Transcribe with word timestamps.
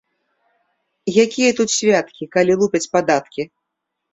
Якія 1.25 1.49
тут 1.61 1.69
святкі, 1.77 2.23
калі 2.37 2.53
лупяць 2.63 2.85
падаткі 2.99 3.41